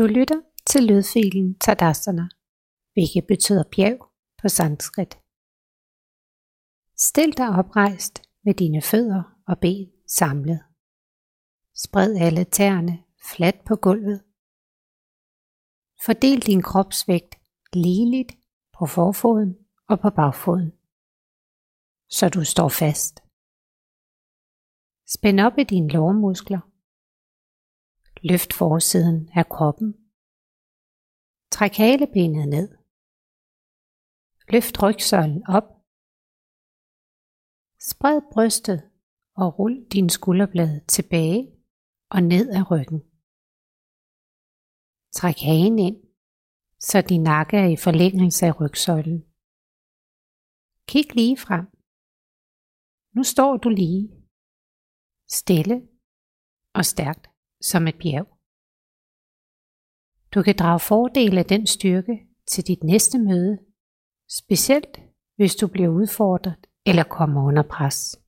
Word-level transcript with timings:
Du 0.00 0.06
lytter 0.06 0.40
til 0.66 0.82
lydfilen 0.82 1.58
Tadasana, 1.58 2.26
hvilket 2.92 3.24
betyder 3.32 3.64
bjerg 3.74 3.98
på 4.40 4.48
sanskrit. 4.48 5.12
Stil 7.06 7.30
dig 7.40 7.48
oprejst 7.60 8.14
med 8.44 8.54
dine 8.54 8.82
fødder 8.82 9.22
og 9.50 9.56
ben 9.64 9.88
samlet. 10.18 10.60
Spred 11.84 12.10
alle 12.26 12.44
tæerne 12.44 12.94
fladt 13.30 13.58
på 13.68 13.74
gulvet. 13.76 14.20
Fordel 16.04 16.40
din 16.48 16.62
kropsvægt 16.62 17.34
ligeligt 17.72 18.32
på 18.76 18.86
forfoden 18.86 19.52
og 19.90 19.96
på 20.02 20.10
bagfoden, 20.18 20.70
så 22.16 22.24
du 22.36 22.42
står 22.44 22.68
fast. 22.82 23.14
Spænd 25.14 25.40
op 25.46 25.58
i 25.58 25.64
dine 25.64 25.88
lårmuskler. 25.88 26.69
Løft 28.22 28.52
forsiden 28.52 29.28
af 29.34 29.46
kroppen. 29.48 29.88
Træk 31.54 31.74
halebenet 31.82 32.48
ned. 32.48 32.68
Løft 34.52 34.82
rygsøjlen 34.82 35.42
op. 35.56 35.68
Spred 37.90 38.20
brystet 38.32 38.78
og 39.40 39.58
rul 39.58 39.74
din 39.92 40.08
skulderblade 40.08 40.84
tilbage 40.94 41.42
og 42.14 42.20
ned 42.32 42.46
ad 42.58 42.64
ryggen. 42.70 43.00
Træk 45.18 45.38
hagen 45.48 45.78
ind, 45.88 45.98
så 46.88 46.96
din 47.08 47.22
nakke 47.22 47.56
er 47.56 47.68
i 47.76 47.82
forlængelse 47.86 48.46
af 48.46 48.54
rygsøjlen. 48.60 49.20
Kig 50.90 51.08
lige 51.14 51.36
frem. 51.46 51.66
Nu 53.16 53.22
står 53.32 53.52
du 53.56 53.68
lige. 53.68 54.02
Stille 55.38 55.76
og 56.74 56.84
stærkt 56.84 57.24
som 57.60 57.86
et 57.86 57.98
bjerg. 57.98 58.26
Du 60.34 60.42
kan 60.42 60.56
drage 60.58 60.80
fordel 60.80 61.38
af 61.38 61.44
den 61.44 61.66
styrke 61.66 62.26
til 62.46 62.66
dit 62.66 62.84
næste 62.84 63.18
møde, 63.18 63.58
specielt 64.28 65.00
hvis 65.36 65.56
du 65.56 65.66
bliver 65.66 65.88
udfordret 65.88 66.66
eller 66.86 67.02
kommer 67.02 67.44
under 67.44 67.62
pres. 67.62 68.20